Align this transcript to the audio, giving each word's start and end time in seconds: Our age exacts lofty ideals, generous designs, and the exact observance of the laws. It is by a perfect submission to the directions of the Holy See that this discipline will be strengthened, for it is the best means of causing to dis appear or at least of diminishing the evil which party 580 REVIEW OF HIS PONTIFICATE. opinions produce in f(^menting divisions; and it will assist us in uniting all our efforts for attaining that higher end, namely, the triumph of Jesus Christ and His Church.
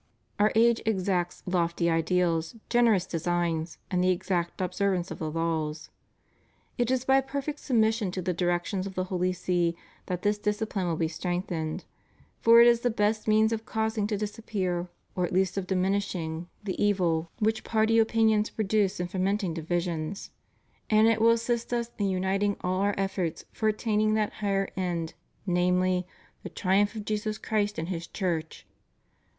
Our 0.39 0.51
age 0.55 0.81
exacts 0.83 1.43
lofty 1.45 1.87
ideals, 1.87 2.55
generous 2.71 3.05
designs, 3.05 3.77
and 3.91 4.03
the 4.03 4.09
exact 4.09 4.59
observance 4.59 5.11
of 5.11 5.19
the 5.19 5.29
laws. 5.29 5.91
It 6.75 6.89
is 6.89 7.05
by 7.05 7.17
a 7.17 7.21
perfect 7.21 7.59
submission 7.59 8.09
to 8.13 8.21
the 8.23 8.33
directions 8.33 8.87
of 8.87 8.95
the 8.95 9.03
Holy 9.03 9.31
See 9.31 9.75
that 10.07 10.23
this 10.23 10.39
discipline 10.39 10.87
will 10.87 10.95
be 10.95 11.07
strengthened, 11.07 11.85
for 12.39 12.59
it 12.59 12.65
is 12.65 12.79
the 12.79 12.89
best 12.89 13.27
means 13.27 13.53
of 13.53 13.67
causing 13.67 14.07
to 14.07 14.17
dis 14.17 14.39
appear 14.39 14.87
or 15.15 15.23
at 15.25 15.31
least 15.31 15.55
of 15.55 15.67
diminishing 15.67 16.47
the 16.63 16.83
evil 16.83 17.29
which 17.37 17.63
party 17.63 17.99
580 17.99 17.99
REVIEW 17.99 17.99
OF 17.99 18.09
HIS 18.09 18.49
PONTIFICATE. 18.49 18.57
opinions 18.57 18.97
produce 18.97 18.99
in 18.99 19.07
f(^menting 19.07 19.53
divisions; 19.53 20.31
and 20.89 21.07
it 21.07 21.21
will 21.21 21.29
assist 21.29 21.71
us 21.71 21.91
in 21.99 22.07
uniting 22.09 22.57
all 22.61 22.79
our 22.81 22.95
efforts 22.97 23.45
for 23.51 23.69
attaining 23.69 24.15
that 24.15 24.33
higher 24.33 24.67
end, 24.75 25.13
namely, 25.45 26.07
the 26.41 26.49
triumph 26.49 26.95
of 26.95 27.05
Jesus 27.05 27.37
Christ 27.37 27.77
and 27.77 27.89
His 27.89 28.07
Church. 28.07 28.65